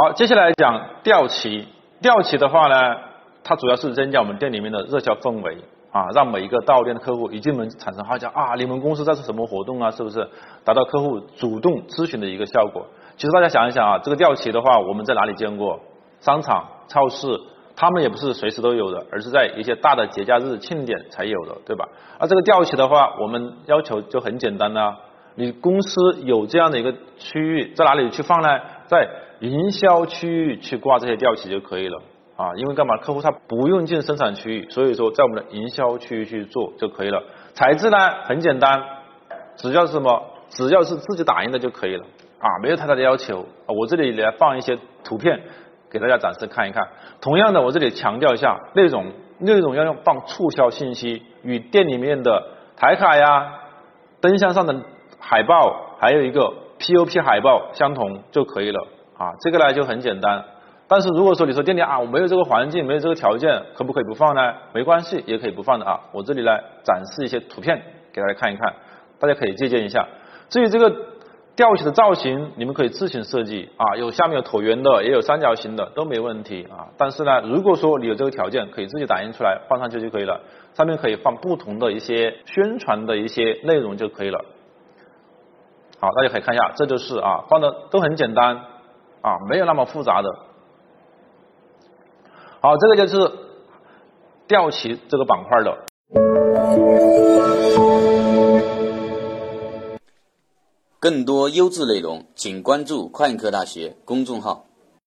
[0.00, 1.66] 好，接下来讲吊旗。
[2.00, 2.94] 吊旗的话呢，
[3.42, 5.58] 它主要是增加我们店里面的热销氛围
[5.90, 9.90] 啊，让每一个到店的客户一进门产生好奇啊，你们公司在做什么活动啊？
[9.90, 10.28] 是不是
[10.64, 12.86] 达到客户主动咨询的一个效果？
[13.16, 15.80] 其实大家想一想啊，这个吊旗的话，我们在哪里见过？
[16.20, 17.26] 商场、超市，
[17.74, 21.88] 他们也不是随时都有的，而是在一些大的节假日、庆典才有的，对吧？
[22.20, 24.94] 而这个吊旗的话，我们要求就很简单呐，
[25.34, 28.60] 你公司有这样的一个区域，在哪里去放呢？
[28.88, 29.08] 在
[29.40, 32.00] 营销区域去挂这些吊旗就可以了
[32.36, 32.96] 啊，因为干嘛？
[32.96, 37.22] 客户他不用进生产区域，所以说在我们的营销区域去做就可以了。
[37.54, 38.82] 材质呢很简单，
[39.56, 40.22] 只要是什么？
[40.50, 42.06] 只要是自己打印的就可以了。
[42.38, 43.44] 啊，没有太大的要求。
[43.66, 45.42] 我这里来放一些图片
[45.90, 46.88] 给大家展示看一看。
[47.20, 52.46] 同样的，我这里强调一下，内容内容要用放促销信息，与店里面的
[52.76, 53.54] 台卡呀、
[54.20, 54.82] 灯箱上的
[55.18, 58.86] 海报，还有一个 POP 海报相同就可以了。
[59.16, 60.44] 啊，这个呢就很简单。
[60.86, 64.54] 但是如果说你说店里啊，我没有这个环境，没有这个条件，可不可以不放呢？
[64.72, 66.00] 没关系，也可以不放的啊。
[66.12, 68.74] 我这里来展示一些图片给大家看一看，
[69.18, 70.06] 大家可以借鉴一下。
[70.48, 70.94] 至于这个。
[71.58, 76.86] 吊起的造型你们可以自行设计啊，有下面有椭圆的，也有三角形的，都没问题啊。
[76.96, 80.40] 但是呢，如果说你有这个条件，可以自己打印出来放上去就可以了。
[80.74, 84.44] 上面可以放不同的一些宣传的一些内容就可以了。
[86.00, 88.56] 好，大家可以看一下，这就是啊，放的都很简单
[89.20, 90.28] 啊，没有那么复杂的。
[92.60, 93.32] 好，这个就是
[94.46, 95.76] 吊旗这个板块的。
[101.00, 104.66] 更多优质内容，请关注快科大学公众号。